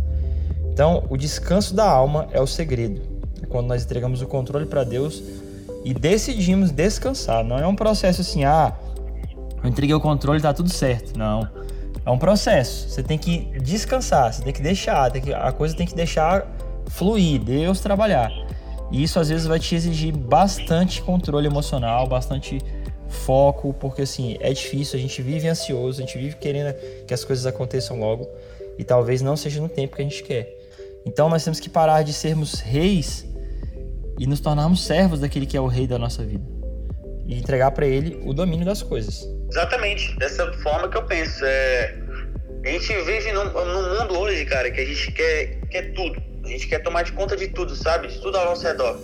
Então, 0.74 1.06
o 1.10 1.16
descanso 1.16 1.76
da 1.76 1.88
alma 1.88 2.28
é 2.32 2.42
o 2.42 2.48
segredo. 2.48 3.02
É 3.42 3.46
quando 3.46 3.68
nós 3.68 3.84
entregamos 3.84 4.22
o 4.22 4.28
controle 4.28 4.66
para 4.66 4.84
Deus 4.84 5.22
e 5.86 5.94
decidimos 5.94 6.72
descansar. 6.72 7.44
Não 7.44 7.58
é 7.60 7.68
um 7.68 7.76
processo 7.76 8.22
assim, 8.22 8.46
ah, 8.46 8.74
eu 9.64 9.70
entreguei 9.70 9.96
o 9.96 10.02
controle, 10.02 10.42
tá 10.42 10.54
tudo 10.54 10.70
certo. 10.70 11.18
Não. 11.18 11.48
É 12.06 12.10
um 12.10 12.18
processo. 12.18 12.90
Você 12.90 13.04
tem 13.04 13.18
que 13.18 13.60
descansar, 13.60 14.34
você 14.34 14.42
tem 14.42 14.54
que 14.54 14.62
deixar, 14.62 15.12
tem 15.12 15.22
que, 15.22 15.34
a 15.34 15.52
coisa 15.52 15.76
tem 15.76 15.86
que 15.86 15.96
deixar 15.96 16.48
fluir, 16.88 17.40
Deus 17.40 17.80
trabalhar. 17.80 18.32
E 18.92 19.04
isso 19.04 19.20
às 19.20 19.30
vezes 19.30 19.46
vai 19.46 19.60
te 19.60 19.76
exigir 19.76 20.16
bastante 20.16 21.02
controle 21.02 21.48
emocional, 21.48 22.08
bastante 22.08 22.60
foco, 23.08 23.74
porque 23.74 24.02
assim, 24.02 24.38
é 24.40 24.52
difícil, 24.52 24.98
a 24.98 25.02
gente 25.02 25.22
vive 25.22 25.48
ansioso, 25.48 26.02
a 26.02 26.06
gente 26.06 26.18
vive 26.18 26.36
querendo 26.38 26.74
que 27.06 27.14
as 27.14 27.24
coisas 27.24 27.46
aconteçam 27.46 28.00
logo 28.00 28.28
e 28.78 28.84
talvez 28.84 29.22
não 29.22 29.38
seja 29.38 29.62
no 29.62 29.70
tempo 29.70 29.96
que 29.96 30.02
a 30.02 30.06
gente 30.06 30.24
quer. 30.24 30.58
Então 31.06 31.30
nós 31.30 31.44
temos 31.44 31.60
que 31.60 31.70
parar 31.70 32.04
de 32.04 32.14
sermos 32.14 32.60
reis 32.60 33.26
e 34.20 34.26
nos 34.26 34.40
tornarmos 34.40 34.84
servos 34.84 35.20
daquele 35.20 35.46
que 35.46 35.56
é 35.56 35.62
o 35.62 35.68
rei 35.68 35.88
da 35.88 35.98
nossa 35.98 36.24
vida 36.24 36.44
e 37.26 37.38
entregar 37.38 37.72
para 37.72 37.86
ele 37.86 38.22
o 38.26 38.34
domínio 38.34 38.66
das 38.66 38.82
coisas. 38.82 39.28
Exatamente, 39.52 40.18
dessa 40.18 40.52
forma 40.54 40.88
que 40.88 40.98
eu 40.98 41.04
penso. 41.04 41.44
É... 41.46 41.94
A 42.64 42.70
gente 42.70 42.94
vive 43.04 43.32
num, 43.34 43.46
num 43.46 44.00
mundo 44.00 44.18
hoje, 44.18 44.46
cara, 44.46 44.72
que 44.72 44.80
a 44.80 44.86
gente 44.86 45.12
quer, 45.12 45.60
quer 45.70 45.94
tudo. 45.94 46.22
A 46.46 46.48
gente 46.48 46.68
quer 46.68 46.80
tomar 46.80 47.04
de 47.04 47.12
conta 47.12 47.36
de 47.36 47.50
tudo, 47.50 47.76
sabe? 47.76 48.08
De 48.08 48.20
tudo 48.22 48.38
ao 48.38 48.46
nosso 48.46 48.66
redor. 48.66 48.98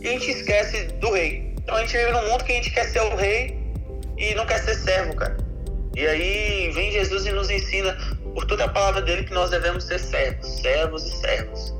E 0.00 0.08
a 0.08 0.12
gente 0.12 0.30
esquece 0.30 0.84
do 1.00 1.12
rei. 1.12 1.54
Então 1.58 1.74
a 1.76 1.80
gente 1.80 1.96
vive 1.96 2.10
num 2.12 2.30
mundo 2.30 2.44
que 2.44 2.52
a 2.52 2.54
gente 2.54 2.70
quer 2.70 2.84
ser 2.84 3.00
o 3.00 3.14
rei 3.14 3.58
e 4.16 4.34
não 4.34 4.46
quer 4.46 4.58
ser 4.60 4.74
servo, 4.74 5.14
cara. 5.14 5.36
E 5.94 6.06
aí 6.06 6.70
vem 6.72 6.90
Jesus 6.92 7.26
e 7.26 7.32
nos 7.32 7.50
ensina, 7.50 7.94
por 8.34 8.46
toda 8.46 8.64
a 8.64 8.68
palavra 8.68 9.02
dele, 9.02 9.24
que 9.24 9.34
nós 9.34 9.50
devemos 9.50 9.84
ser 9.84 9.98
servos, 9.98 10.48
servos 10.60 11.04
e 11.04 11.10
servos. 11.20 11.74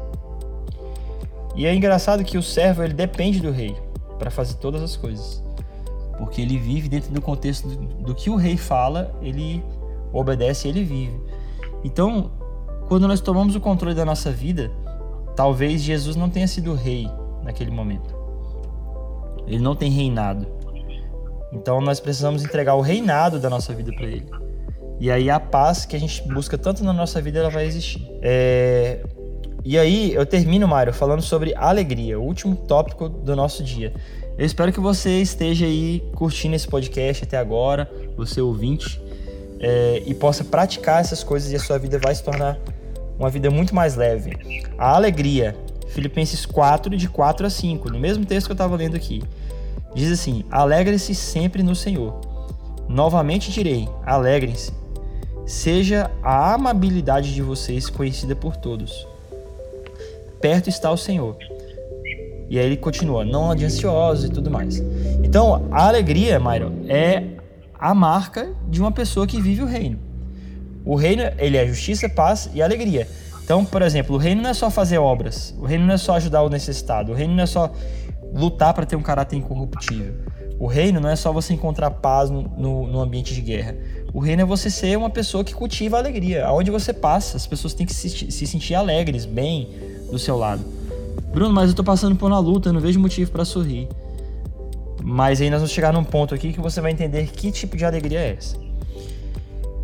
E 1.57 1.67
é 1.67 1.75
engraçado 1.75 2.23
que 2.23 2.37
o 2.37 2.43
servo 2.43 2.85
ele 2.85 2.95
depende 2.95 3.41
do 3.41 3.51
rei 3.51 3.75
para 4.19 4.31
fazer 4.31 4.55
todas 4.55 4.83
as 4.83 4.97
coisas. 4.97 5.43
Porque 6.21 6.41
ele 6.41 6.59
vive 6.59 6.89
dentro 6.89 7.13
do 7.13 7.21
contexto 7.21 7.67
do, 7.67 7.87
do 8.05 8.15
que 8.15 8.31
o 8.31 8.37
rei 8.37 8.57
fala, 8.57 9.13
ele 9.21 9.65
obedece 10.13 10.69
e 10.69 10.71
ele 10.71 10.85
vive. 10.85 11.19
Então, 11.83 12.31
quando 12.87 13.09
nós 13.09 13.21
tomamos 13.21 13.57
o 13.57 13.61
controle 13.61 13.95
da 13.95 14.05
nossa 14.05 14.31
vida, 14.31 14.71
talvez 15.35 15.83
Jesus 15.83 16.15
não 16.15 16.29
tenha 16.29 16.47
sido 16.47 16.75
rei 16.75 17.09
naquele 17.43 17.71
momento. 17.71 18.15
Ele 19.47 19.61
não 19.61 19.75
tem 19.75 19.91
reinado. 19.91 20.47
Então 21.53 21.81
nós 21.81 21.99
precisamos 21.99 22.45
entregar 22.45 22.75
o 22.75 22.81
reinado 22.81 23.41
da 23.41 23.51
nossa 23.51 23.73
vida 23.73 23.93
para 23.93 24.07
ele. 24.07 24.27
E 25.01 25.11
aí 25.11 25.31
a 25.31 25.41
paz 25.41 25.87
que 25.87 25.97
a 25.97 25.99
gente 25.99 26.23
busca 26.29 26.59
tanto 26.59 26.85
na 26.85 26.93
nossa 26.93 27.21
vida 27.21 27.39
ela 27.39 27.51
vai 27.51 27.67
existir. 27.67 28.07
É... 28.23 29.03
E 29.65 29.79
aí 29.79 30.15
eu 30.15 30.25
termino, 30.25 30.69
Mário, 30.69 30.93
falando 30.93 31.23
sobre 31.23 31.55
alegria, 31.55 32.19
o 32.19 32.23
último 32.23 32.55
tópico 32.55 33.09
do 33.09 33.35
nosso 33.35 33.65
dia. 33.65 33.93
Eu 34.41 34.47
espero 34.47 34.73
que 34.73 34.81
você 34.81 35.21
esteja 35.21 35.67
aí 35.67 36.03
curtindo 36.15 36.57
esse 36.57 36.67
podcast 36.67 37.25
até 37.25 37.37
agora, 37.37 37.93
você 38.17 38.41
ouvinte, 38.41 38.99
é... 39.61 40.03
e 40.07 40.15
possa 40.15 40.43
praticar 40.43 40.99
essas 40.99 41.23
coisas 41.23 41.53
e 41.53 41.57
a 41.57 41.61
sua 41.61 41.79
vida 41.79 41.99
vai 41.99 42.15
se 42.15 42.25
tornar 42.25 42.59
uma 43.19 43.29
vida 43.29 43.51
muito 43.51 43.75
mais 43.75 43.97
leve. 43.97 44.35
A 44.79 44.97
alegria, 44.97 45.55
Filipenses 45.89 46.47
4, 46.47 46.97
de 46.97 47.07
4 47.07 47.47
a 47.47 47.51
5, 47.51 47.91
no 47.91 48.01
mesmo 48.01 48.25
texto 48.25 48.47
que 48.47 48.53
eu 48.53 48.55
estava 48.55 48.75
lendo 48.77 48.97
aqui. 48.97 49.23
Diz 49.95 50.11
assim: 50.11 50.43
Alegre-se 50.51 51.15
sempre 51.15 51.63
no 51.63 51.77
Senhor. 51.77 52.19
Novamente 52.89 53.53
direi: 53.53 53.91
alegrem-se. 54.07 54.73
Seja 55.45 56.11
a 56.23 56.55
amabilidade 56.55 57.35
de 57.35 57.43
vocês 57.43 57.91
conhecida 57.91 58.35
por 58.35 58.57
todos. 58.57 59.07
Perto 60.41 60.71
está 60.71 60.91
o 60.91 60.97
Senhor. 60.97 61.37
E 62.51 62.59
aí 62.59 62.67
ele 62.67 62.77
continua: 62.77 63.25
não 63.25 63.53
ande 63.53 63.65
ansiosos 63.65 64.25
e 64.25 64.29
tudo 64.29 64.51
mais. 64.51 64.83
Então, 65.23 65.69
a 65.71 65.87
alegria, 65.87 66.41
Myron, 66.41 66.73
é 66.89 67.23
a 67.79 67.95
marca 67.95 68.53
de 68.69 68.81
uma 68.81 68.91
pessoa 68.91 69.27
que 69.27 69.41
vive 69.41 69.63
o 69.63 69.67
reino. 69.67 69.99
O 70.85 70.97
reino, 70.97 71.23
ele 71.39 71.57
é 71.57 71.65
justiça, 71.67 72.09
paz 72.09 72.51
e 72.53 72.61
alegria. 72.61 73.07
Então, 73.45 73.65
por 73.65 73.83
exemplo, 73.83 74.17
o 74.17 74.19
reino 74.19 74.43
não 74.43 74.51
é 74.51 74.55
só 74.55 74.71
fazer 74.71 74.99
obras, 74.99 75.55
o 75.59 75.65
reino 75.65 75.87
não 75.87 75.95
é 75.95 75.97
só 75.97 76.15
ajudar 76.15 76.43
o 76.43 76.49
necessitado, 76.49 77.13
o 77.13 77.15
reino 77.15 77.35
não 77.35 77.43
é 77.43 77.47
só 77.47 77.73
lutar 78.33 78.75
para 78.75 78.87
ter 78.87 78.97
um 78.97 79.03
caráter 79.03 79.37
incorruptível. 79.37 80.15
O 80.59 80.67
reino 80.67 81.01
não 81.01 81.09
é 81.09 81.17
só 81.17 81.33
você 81.33 81.55
encontrar 81.55 81.91
paz 81.91 82.31
no, 82.31 82.43
no, 82.43 82.87
no, 82.87 83.01
ambiente 83.01 83.35
de 83.35 83.41
guerra. 83.41 83.75
O 84.13 84.21
reino 84.21 84.43
é 84.43 84.45
você 84.45 84.71
ser 84.71 84.97
uma 84.97 85.09
pessoa 85.09 85.43
que 85.43 85.55
cultiva 85.55 85.97
a 85.97 86.01
alegria. 86.01 86.45
Aonde 86.47 86.71
você 86.71 86.93
passa, 86.93 87.37
as 87.37 87.47
pessoas 87.47 87.73
têm 87.73 87.87
que 87.87 87.95
se, 87.95 88.31
se 88.31 88.47
sentir 88.47 88.75
alegres, 88.75 89.25
bem 89.25 89.71
do 90.11 90.19
seu 90.19 90.37
lado. 90.37 90.63
Bruno, 91.33 91.53
mas 91.53 91.71
eu 91.71 91.77
tô 91.77 91.85
passando 91.85 92.17
por 92.17 92.27
uma 92.27 92.39
luta, 92.39 92.73
não 92.73 92.81
vejo 92.81 92.99
motivo 92.99 93.31
para 93.31 93.45
sorrir. 93.45 93.89
Mas 95.03 95.41
aí 95.41 95.49
nós 95.49 95.61
vamos 95.61 95.73
chegar 95.73 95.93
num 95.93 96.05
ponto 96.05 96.35
aqui 96.35 96.53
que 96.53 96.61
você 96.61 96.81
vai 96.81 96.93
entender 96.93 97.29
que 97.29 97.51
tipo 97.51 97.77
de 97.77 97.85
alegria 97.85 98.21
é 98.21 98.37
essa. 98.37 98.57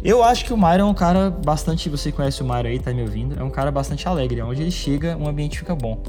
Eu 0.05 0.23
acho 0.23 0.45
que 0.45 0.53
o 0.53 0.57
Mário 0.57 0.83
é 0.83 0.85
um 0.85 0.95
cara 0.95 1.31
bastante. 1.31 1.89
Você 1.89 2.13
conhece 2.13 2.43
o 2.43 2.45
Mário 2.45 2.71
aí, 2.71 2.79
tá 2.79 2.93
me 2.93 3.03
ouvindo? 3.03 3.41
É 3.41 3.43
um 3.43 3.51
cara 3.51 3.71
bastante 3.71 4.07
alegre. 4.07 4.41
Onde 4.43 4.63
ele 4.63 4.71
chega, 4.71 5.17
o 5.17 5.27
ambiente 5.27 5.59
fica 5.59 5.75
bom. 5.75 6.01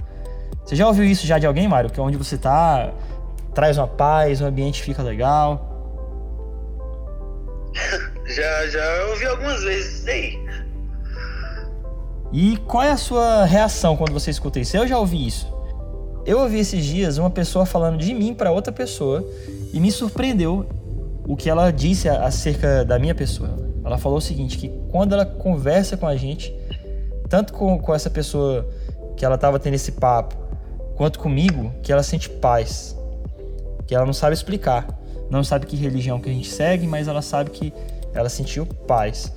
Você 0.63 0.75
já 0.75 0.87
ouviu 0.87 1.05
isso 1.05 1.25
já 1.25 1.39
de 1.39 1.47
alguém, 1.47 1.67
Mário? 1.67 1.89
Que 1.89 1.99
onde 1.99 2.17
você 2.17 2.37
tá, 2.37 2.93
traz 3.55 3.77
uma 3.77 3.87
paz, 3.87 4.41
o 4.41 4.45
ambiente 4.45 4.83
fica 4.83 5.01
legal? 5.01 5.73
já, 8.27 8.67
já 8.67 9.05
ouvi 9.09 9.25
algumas 9.25 9.63
vezes 9.63 9.99
isso 9.99 10.09
aí. 10.09 10.46
E 12.39 12.55
qual 12.55 12.83
é 12.83 12.91
a 12.91 12.97
sua 12.97 13.45
reação 13.45 13.97
quando 13.97 14.13
você 14.13 14.29
escuta 14.29 14.59
isso? 14.59 14.77
Eu 14.77 14.87
já 14.87 14.99
ouvi 14.99 15.25
isso. 15.25 15.51
Eu 16.23 16.41
ouvi 16.41 16.59
esses 16.59 16.85
dias 16.85 17.17
uma 17.17 17.31
pessoa 17.31 17.65
falando 17.65 17.97
de 17.97 18.13
mim 18.13 18.31
para 18.31 18.51
outra 18.51 18.71
pessoa 18.71 19.27
e 19.73 19.79
me 19.79 19.91
surpreendeu 19.91 20.63
o 21.27 21.35
que 21.35 21.49
ela 21.49 21.71
disse 21.71 22.07
acerca 22.07 22.85
da 22.85 22.99
minha 22.99 23.15
pessoa. 23.15 23.49
Ela 23.83 23.97
falou 23.97 24.19
o 24.19 24.21
seguinte, 24.21 24.55
que 24.55 24.69
quando 24.91 25.13
ela 25.13 25.25
conversa 25.25 25.97
com 25.97 26.05
a 26.05 26.15
gente, 26.15 26.53
tanto 27.27 27.53
com, 27.53 27.79
com 27.79 27.95
essa 27.95 28.07
pessoa 28.11 28.69
que 29.15 29.25
ela 29.25 29.33
estava 29.33 29.57
tendo 29.57 29.73
esse 29.73 29.93
papo, 29.93 30.35
quanto 30.95 31.17
comigo 31.17 31.71
que 31.81 31.91
ela 31.91 32.03
sente 32.03 32.29
paz, 32.29 32.95
que 33.87 33.95
ela 33.95 34.05
não 34.05 34.13
sabe 34.13 34.35
explicar, 34.35 34.87
não 35.27 35.43
sabe 35.43 35.65
que 35.65 35.75
religião 35.75 36.19
que 36.19 36.29
a 36.29 36.33
gente 36.33 36.51
segue, 36.51 36.85
mas 36.85 37.07
ela 37.07 37.23
sabe 37.23 37.49
que 37.49 37.73
ela 38.13 38.29
sentiu 38.29 38.63
paz. 38.63 39.33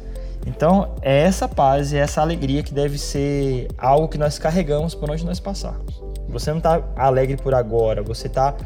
Então, 0.46 0.94
é 1.02 1.22
essa 1.22 1.48
paz 1.48 1.92
e 1.92 1.96
essa 1.96 2.20
alegria 2.20 2.62
que 2.62 2.72
deve 2.72 2.98
ser 2.98 3.68
algo 3.76 4.08
que 4.08 4.18
nós 4.18 4.38
carregamos 4.38 4.94
por 4.94 5.10
onde 5.10 5.24
nós 5.24 5.38
passarmos. 5.38 6.02
Você 6.28 6.50
não 6.50 6.58
está 6.58 6.82
alegre 6.96 7.36
por 7.36 7.54
agora, 7.54 8.02
você 8.02 8.26
está 8.26 8.56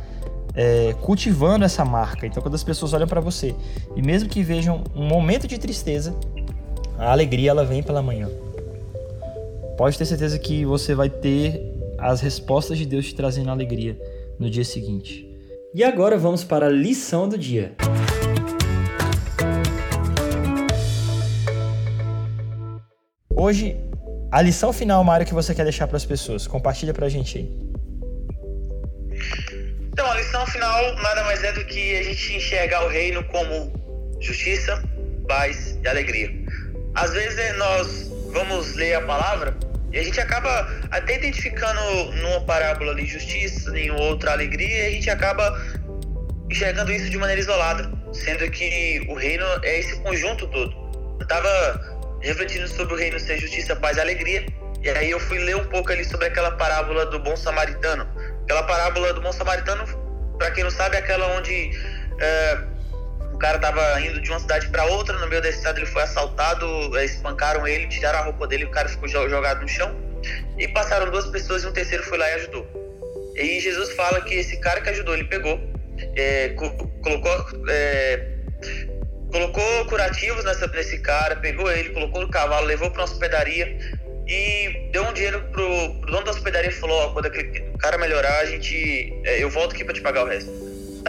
é, 0.55 0.95
cultivando 1.01 1.65
essa 1.65 1.85
marca. 1.85 2.27
Então, 2.27 2.43
quando 2.43 2.55
as 2.55 2.63
pessoas 2.63 2.93
olham 2.93 3.09
para 3.09 3.21
você 3.21 3.55
e 3.97 4.03
mesmo 4.03 4.29
que 4.29 4.43
vejam 4.43 4.85
um 4.95 5.05
momento 5.05 5.49
de 5.49 5.59
tristeza, 5.59 6.15
a 6.99 7.11
alegria 7.11 7.51
ela 7.51 7.65
vem 7.65 7.83
pela 7.83 8.03
manhã. 8.03 8.29
Pode 9.77 9.99
ter 9.99 10.05
certeza 10.05 10.39
que 10.39 10.65
você 10.65 10.95
vai 10.95 11.11
ter 11.11 11.75
as 11.99 12.21
respostas 12.21 12.79
de 12.79 12.87
Deus 12.87 13.07
te 13.07 13.15
trazendo 13.15 13.51
alegria 13.51 13.99
no 14.39 14.49
dia 14.49 14.65
seguinte. 14.65 15.29
E 15.75 15.83
agora 15.83 16.17
vamos 16.17 16.45
para 16.45 16.67
a 16.67 16.71
lição 16.71 17.29
do 17.29 17.37
dia. 17.37 17.75
Hoje, 23.45 23.77
a 24.33 24.41
lição 24.41 24.73
final, 24.73 25.05
Mário, 25.05 25.27
que 25.27 25.35
você 25.35 25.55
quer 25.55 25.65
deixar 25.65 25.87
para 25.87 25.99
as 25.99 26.07
pessoas. 26.07 26.47
Compartilha 26.47 26.95
para 26.95 27.05
a 27.05 27.09
gente 27.11 27.37
aí. 27.37 27.47
Então, 29.93 30.11
a 30.11 30.15
lição 30.15 30.47
final 30.47 30.95
nada 31.03 31.23
mais 31.25 31.45
é 31.45 31.53
do 31.53 31.63
que 31.67 31.95
a 31.95 32.03
gente 32.05 32.37
enxergar 32.37 32.87
o 32.87 32.89
reino 32.89 33.23
como 33.25 33.71
justiça, 34.19 34.83
paz 35.29 35.79
e 35.85 35.87
alegria. 35.87 36.31
Às 36.95 37.13
vezes 37.13 37.59
nós 37.59 38.11
vamos 38.33 38.77
ler 38.77 38.95
a 38.95 39.03
palavra 39.03 39.55
e 39.93 39.99
a 39.99 40.03
gente 40.03 40.19
acaba 40.19 40.67
até 40.91 41.19
identificando 41.19 41.83
numa 42.23 42.41
parábola 42.47 42.93
ali 42.93 43.05
justiça, 43.05 43.79
em 43.79 43.91
outra 43.91 44.33
alegria, 44.33 44.85
e 44.85 44.87
a 44.87 44.91
gente 44.93 45.11
acaba 45.11 45.45
enxergando 46.51 46.91
isso 46.91 47.11
de 47.11 47.19
maneira 47.19 47.43
isolada, 47.43 47.93
sendo 48.11 48.51
que 48.51 49.05
o 49.07 49.15
reino 49.15 49.45
é 49.63 49.81
esse 49.81 50.01
conjunto 50.01 50.47
todo. 50.47 50.73
Eu 51.19 51.23
estava 51.25 51.94
refletindo 52.25 52.67
sobre 52.67 52.95
o 52.95 52.97
reino 52.97 53.21
ser 53.21 53.39
justiça, 53.39 53.77
paz 53.77 53.97
e 53.97 54.01
alegria, 54.01 54.47
e 54.83 54.91
aí 54.91 55.11
eu 55.11 55.21
fui 55.21 55.39
ler 55.39 55.57
um 55.57 55.65
pouco 55.65 55.93
ali 55.93 56.05
sobre 56.05 56.27
aquela 56.27 56.51
parábola 56.53 57.07
do 57.07 57.19
bom 57.19 57.37
samaritano. 57.37 58.07
Aquela 58.43 58.63
parábola 58.65 59.13
do 59.13 59.21
bom 59.21 59.33
samaritano, 59.33 59.85
para 60.39 60.51
quem 60.51 60.65
não 60.65 60.71
sabe, 60.71 60.97
é 60.97 60.99
aquela 60.99 61.27
onde 61.37 61.71
é, 62.21 62.59
o 63.33 63.39
cara 63.39 63.59
tava 63.59 64.01
indo 64.01 64.21
de 64.21 64.31
uma 64.31 64.41
cidade 64.41 64.69
para 64.69 64.85
outra, 64.87 65.17
no 65.19 65.27
meio 65.29 65.43
da 65.43 65.53
cidade 65.53 65.81
ele 65.81 65.87
foi 65.87 66.03
assaltado, 66.03 66.67
é, 66.99 67.05
espancaram 67.05 67.67
ele, 67.67 67.87
tiraram 67.89 68.19
a 68.19 68.23
roupa 68.23 68.47
dele, 68.47 68.65
o 68.65 68.71
cara 68.71 68.89
ficou 68.89 69.09
jogado 69.09 69.63
no 69.63 69.69
chão. 69.69 69.95
E 70.59 70.67
passaram 70.69 71.11
duas 71.11 71.27
pessoas 71.27 71.65
e 71.65 71.67
um 71.67 71.73
terceiro 71.73 72.03
foi 72.05 72.17
lá 72.17 72.29
e 72.31 72.35
ajudou. 72.35 72.67
E 73.37 73.61
Jesus 73.61 73.93
fala 73.95 74.21
que 74.23 74.35
esse 74.35 74.57
cara 74.59 74.81
que 74.81 74.89
ajudou, 74.89 75.15
ele 75.15 75.25
pegou, 75.25 75.61
é, 76.17 76.51
colocou, 77.03 77.47
é, 77.69 78.34
colocou 79.35 79.85
curativos 79.87 80.45
nessa, 80.45 80.69
nesse 80.69 81.01
cara, 81.01 81.35
pegou 81.35 81.69
ele, 81.69 81.91
colocou 81.91 82.23
no 82.23 82.29
cavalo, 82.29 82.65
levou 82.67 82.89
para 82.89 83.01
uma 83.01 83.05
hospedaria 83.05 83.77
e 84.29 84.89
deu 84.93 85.03
um 85.03 85.13
dinheiro 85.13 85.43
pro, 85.51 85.95
pro 86.01 86.13
dono 86.13 86.25
da 86.25 86.31
hospedaria 86.31 86.71
e 86.71 86.73
falou: 86.73 86.97
ó, 86.97 87.13
quando 87.13 87.27
aquele 87.27 87.73
cara 87.81 87.99
melhorar, 87.99 88.39
a 88.39 88.45
gente, 88.45 89.13
é, 89.25 89.43
eu 89.43 89.51
volto 89.51 89.75
aqui 89.75 89.85
para 89.85 89.93
te 89.93 90.01
pagar 90.01 90.23
o 90.23 90.29
resto. 90.29 90.53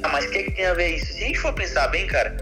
Ah, 0.01 0.07
mas 0.07 0.25
o 0.25 0.31
que, 0.31 0.41
que 0.41 0.51
tem 0.51 0.65
a 0.65 0.73
ver 0.73 0.95
isso? 0.95 1.13
Se 1.13 1.23
a 1.23 1.27
gente 1.27 1.37
for 1.37 1.53
pensar 1.53 1.87
bem, 1.89 2.07
cara, 2.07 2.35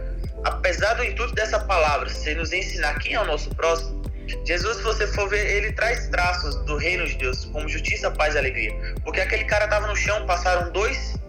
apesar 0.45 0.93
do 0.93 1.03
intuito 1.03 1.35
dessa 1.35 1.59
palavra 1.59 2.07
ser 2.07 2.37
nos 2.37 2.53
ensinar 2.53 2.97
quem 2.99 3.15
é 3.15 3.19
o 3.19 3.25
nosso 3.25 3.53
próximo, 3.53 4.01
Jesus, 4.45 4.77
se 4.77 4.83
você 4.83 5.05
for 5.07 5.27
ver, 5.27 5.45
ele 5.45 5.73
traz 5.73 6.07
traços 6.07 6.55
do 6.63 6.77
reino 6.77 7.05
de 7.05 7.15
Deus, 7.15 7.43
como 7.43 7.67
justiça, 7.67 8.09
paz 8.09 8.35
e 8.35 8.37
alegria. 8.37 8.73
Porque 9.03 9.19
aquele 9.19 9.43
cara 9.43 9.67
tava 9.67 9.85
no 9.87 9.95
chão, 9.97 10.25
passaram 10.25 10.71
dois, 10.71 11.19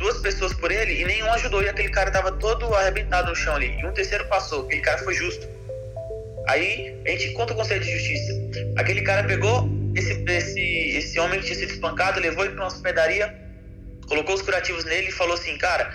duas 0.00 0.18
pessoas 0.18 0.52
por 0.52 0.72
ele 0.72 1.00
e 1.00 1.04
nenhum 1.04 1.32
ajudou, 1.34 1.62
e 1.62 1.68
aquele 1.68 1.90
cara 1.90 2.10
tava 2.10 2.32
todo 2.32 2.74
arrebentado 2.74 3.30
no 3.30 3.36
chão 3.36 3.54
ali. 3.54 3.78
E 3.78 3.86
um 3.86 3.92
terceiro 3.92 4.24
passou, 4.26 4.64
aquele 4.64 4.80
cara 4.80 4.98
foi 4.98 5.14
justo. 5.14 5.46
Aí 6.48 7.00
a 7.06 7.10
gente 7.10 7.30
conta 7.34 7.52
o 7.52 7.56
conceito 7.56 7.84
de 7.84 7.92
justiça. 7.92 8.32
Aquele 8.76 9.02
cara 9.02 9.22
pegou 9.22 9.70
esse, 9.94 10.24
esse, 10.26 10.60
esse 10.96 11.20
homem 11.20 11.38
que 11.38 11.46
tinha 11.46 11.58
sido 11.58 11.70
espancado, 11.70 12.18
levou 12.18 12.44
ele 12.44 12.54
para 12.54 12.64
uma 12.64 12.68
hospedaria 12.68 13.48
colocou 14.10 14.34
os 14.34 14.42
curativos 14.42 14.84
nele 14.84 15.08
e 15.08 15.12
falou 15.12 15.34
assim, 15.34 15.56
cara, 15.56 15.88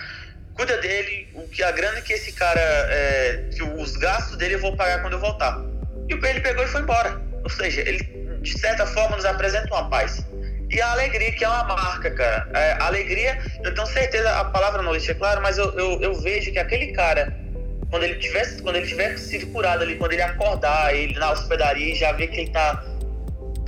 cuida 0.54 0.78
dele, 0.78 1.28
o 1.34 1.46
que 1.46 1.62
a 1.62 1.70
grana 1.70 2.00
que 2.00 2.14
esse 2.14 2.32
cara, 2.32 2.60
é, 2.60 3.50
que 3.54 3.62
os 3.62 3.94
gastos 3.98 4.38
dele 4.38 4.54
eu 4.54 4.60
vou 4.60 4.74
pagar 4.74 5.02
quando 5.02 5.12
eu 5.12 5.20
voltar. 5.20 5.62
E 6.08 6.14
o 6.14 6.26
ele 6.26 6.40
pegou 6.40 6.64
e 6.64 6.68
foi 6.68 6.80
embora. 6.80 7.20
Ou 7.44 7.50
seja, 7.50 7.82
ele 7.82 8.02
de 8.40 8.58
certa 8.58 8.86
forma 8.86 9.16
nos 9.16 9.26
apresenta 9.26 9.66
uma 9.66 9.90
paz. 9.90 10.24
E 10.70 10.80
a 10.80 10.92
alegria, 10.92 11.32
que 11.32 11.44
é 11.44 11.48
uma 11.48 11.64
marca, 11.64 12.10
cara. 12.10 12.48
É, 12.54 12.72
alegria, 12.82 13.38
eu 13.62 13.74
tenho 13.74 13.86
certeza, 13.86 14.30
a 14.30 14.44
palavra 14.46 14.82
não 14.82 14.92
deixa 14.92 15.14
claro, 15.14 15.40
mas 15.40 15.58
eu, 15.58 15.70
eu, 15.78 16.00
eu 16.00 16.14
vejo 16.14 16.50
que 16.50 16.58
aquele 16.58 16.92
cara 16.92 17.46
quando 17.90 18.02
ele 18.02 18.16
tiver, 18.16 18.60
quando 18.62 18.76
ele 18.76 18.86
tiver 18.86 19.16
sido 19.16 19.46
curado 19.52 19.82
ali, 19.82 19.96
quando 19.96 20.12
ele 20.12 20.22
acordar, 20.22 20.94
ele 20.94 21.18
na 21.18 21.30
hospedaria 21.30 21.94
já 21.94 22.12
ver 22.12 22.28
que 22.28 22.40
ele 22.40 22.50
tá 22.50 22.84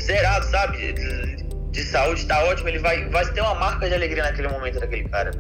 zerado, 0.00 0.44
sabe? 0.46 0.92
De, 0.92 1.36
de 1.70 1.84
saúde, 1.84 2.26
tá 2.26 2.42
ótimo, 2.44 2.68
ele 2.68 2.78
vai, 2.78 3.08
vai 3.08 3.24
ter 3.32 3.40
uma 3.40 3.54
marca 3.54 3.88
de 3.88 3.94
alegria 3.94 4.24
naquele 4.24 4.48
momento 4.48 4.80
daquele 4.80 5.08
cara. 5.08 5.30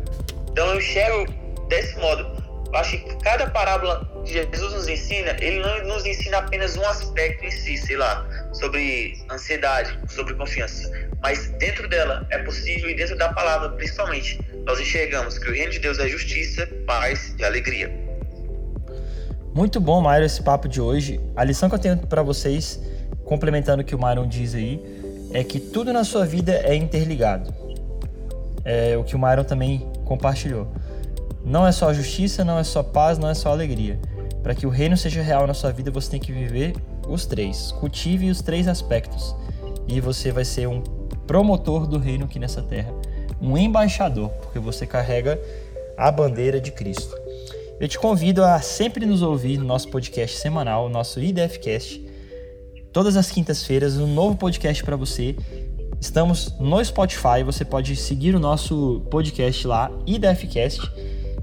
Então 0.50 0.68
eu 0.68 0.78
enxergo 0.78 1.32
desse 1.68 1.98
modo. 1.98 2.38
Eu 2.72 2.76
acho 2.78 2.98
que 2.98 3.16
cada 3.24 3.48
parábola 3.48 4.06
que 4.24 4.32
Jesus 4.32 4.74
nos 4.74 4.88
ensina, 4.88 5.36
ele 5.40 5.60
não 5.60 5.94
nos 5.94 6.04
ensina 6.04 6.38
apenas 6.38 6.76
um 6.76 6.86
aspecto 6.86 7.44
em 7.44 7.50
si, 7.50 7.78
sei 7.78 7.96
lá, 7.96 8.26
sobre 8.52 9.18
ansiedade, 9.30 9.98
sobre 10.08 10.34
confiança. 10.34 11.07
Mas 11.20 11.48
dentro 11.58 11.88
dela 11.88 12.26
é 12.30 12.38
possível, 12.38 12.88
e 12.88 12.94
dentro 12.94 13.16
da 13.16 13.32
palavra 13.32 13.70
principalmente, 13.70 14.40
nós 14.64 14.78
enxergamos 14.80 15.38
que 15.38 15.48
o 15.48 15.52
reino 15.52 15.72
de 15.72 15.78
Deus 15.78 15.98
é 15.98 16.08
justiça, 16.08 16.66
paz 16.86 17.34
e 17.38 17.44
alegria. 17.44 17.90
Muito 19.54 19.80
bom, 19.80 20.00
Mário, 20.00 20.24
esse 20.24 20.42
papo 20.42 20.68
de 20.68 20.80
hoje. 20.80 21.20
A 21.34 21.42
lição 21.42 21.68
que 21.68 21.74
eu 21.74 21.78
tenho 21.78 21.96
para 21.98 22.22
vocês, 22.22 22.80
complementando 23.24 23.82
o 23.82 23.84
que 23.84 23.94
o 23.94 23.98
Mário 23.98 24.24
diz 24.26 24.54
aí, 24.54 24.80
é 25.32 25.42
que 25.42 25.58
tudo 25.58 25.92
na 25.92 26.04
sua 26.04 26.24
vida 26.24 26.52
é 26.52 26.74
interligado. 26.74 27.52
É 28.64 28.96
o 28.96 29.02
que 29.02 29.16
o 29.16 29.18
Mário 29.18 29.44
também 29.44 29.90
compartilhou. 30.04 30.72
Não 31.44 31.66
é 31.66 31.72
só 31.72 31.92
justiça, 31.92 32.44
não 32.44 32.58
é 32.58 32.64
só 32.64 32.82
paz, 32.82 33.18
não 33.18 33.28
é 33.28 33.34
só 33.34 33.50
alegria. 33.50 33.98
Para 34.42 34.54
que 34.54 34.66
o 34.66 34.70
reino 34.70 34.96
seja 34.96 35.22
real 35.22 35.46
na 35.46 35.54
sua 35.54 35.72
vida, 35.72 35.90
você 35.90 36.10
tem 36.10 36.20
que 36.20 36.32
viver 36.32 36.74
os 37.08 37.26
três. 37.26 37.72
Cultive 37.72 38.30
os 38.30 38.40
três 38.42 38.68
aspectos. 38.68 39.34
E 39.88 40.00
você 40.00 40.30
vai 40.30 40.44
ser 40.44 40.68
um 40.68 40.82
promotor 41.28 41.86
do 41.86 41.98
reino 41.98 42.24
aqui 42.24 42.38
nessa 42.38 42.62
terra. 42.62 42.92
Um 43.40 43.56
embaixador, 43.56 44.30
porque 44.30 44.58
você 44.58 44.86
carrega 44.86 45.38
a 45.96 46.10
bandeira 46.10 46.58
de 46.58 46.72
Cristo. 46.72 47.14
Eu 47.78 47.86
te 47.86 47.98
convido 47.98 48.42
a 48.42 48.60
sempre 48.60 49.06
nos 49.06 49.22
ouvir 49.22 49.58
no 49.58 49.64
nosso 49.64 49.88
podcast 49.88 50.38
semanal, 50.38 50.88
nosso 50.88 51.20
IDFcast. 51.20 52.02
Todas 52.92 53.16
as 53.16 53.30
quintas-feiras, 53.30 53.98
um 53.98 54.12
novo 54.12 54.36
podcast 54.36 54.82
para 54.82 54.96
você. 54.96 55.36
Estamos 56.00 56.54
no 56.58 56.82
Spotify, 56.82 57.44
você 57.44 57.64
pode 57.64 57.94
seguir 57.94 58.34
o 58.34 58.40
nosso 58.40 59.02
podcast 59.10 59.66
lá, 59.66 59.90
IDFcast, 60.06 60.90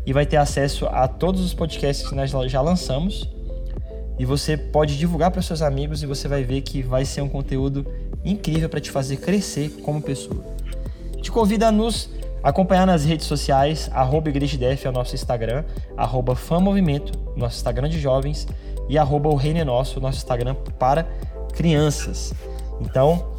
e 0.06 0.12
vai 0.12 0.26
ter 0.26 0.38
acesso 0.38 0.88
a 0.88 1.08
todos 1.08 1.42
os 1.42 1.54
podcasts 1.54 2.10
que 2.10 2.16
nós 2.16 2.32
já 2.32 2.60
lançamos. 2.60 3.30
E 4.18 4.26
você 4.26 4.58
pode 4.58 4.98
divulgar 4.98 5.30
para 5.30 5.42
seus 5.42 5.62
amigos 5.62 6.02
e 6.02 6.06
você 6.06 6.28
vai 6.28 6.44
ver 6.44 6.62
que 6.62 6.82
vai 6.82 7.06
ser 7.06 7.22
um 7.22 7.30
conteúdo 7.30 7.86
incrível 8.26 8.68
para 8.68 8.82
te 8.82 8.92
fazer 8.92 9.18
crescer 9.18 9.70
como 9.84 10.02
pessoa. 10.02 10.44
Te 11.22 11.32
convido 11.32 11.66
a 11.66 11.72
nos 11.72 12.10
Acompanhar 12.46 12.86
nas 12.86 13.04
redes 13.04 13.26
sociais, 13.26 13.90
arroba 13.92 14.30
IgrejaDF 14.30 14.86
é 14.86 14.90
o 14.92 14.94
nosso 14.94 15.16
Instagram, 15.16 15.64
arroba 15.98 16.38
nosso 17.36 17.58
Instagram 17.58 17.90
de 17.90 18.00
jovens, 18.00 18.48
e 18.88 19.00
arroba 19.00 19.30
o 19.30 19.36
Reino 19.36 19.58
é 19.58 19.64
Nosso, 19.64 20.00
nosso 20.00 20.20
Instagram 20.20 20.54
para 20.78 21.08
crianças. 21.56 22.36
Então, 22.80 23.34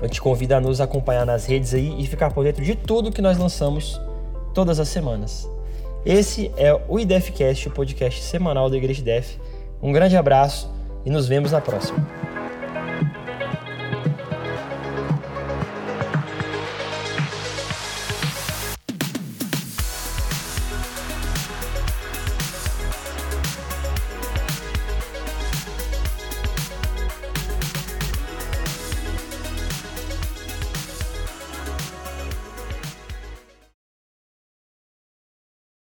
eu 0.00 0.08
te 0.08 0.20
convido 0.20 0.54
a 0.54 0.60
nos 0.60 0.80
acompanhar 0.80 1.26
nas 1.26 1.44
redes 1.44 1.74
aí 1.74 1.92
e 1.98 2.06
ficar 2.06 2.30
por 2.30 2.44
dentro 2.44 2.64
de 2.64 2.76
tudo 2.76 3.10
que 3.10 3.20
nós 3.20 3.36
lançamos 3.36 4.00
todas 4.54 4.78
as 4.78 4.86
semanas. 4.86 5.50
Esse 6.06 6.52
é 6.56 6.72
o 6.88 7.00
IDFcast, 7.00 7.66
o 7.66 7.72
podcast 7.72 8.22
semanal 8.22 8.70
da 8.70 8.76
Igreja 8.76 9.00
IDF. 9.00 9.40
Um 9.82 9.90
grande 9.90 10.16
abraço 10.16 10.70
e 11.04 11.10
nos 11.10 11.26
vemos 11.26 11.50
na 11.50 11.60
próxima. 11.60 12.21